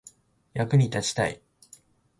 [0.55, 1.39] 役に立ちたい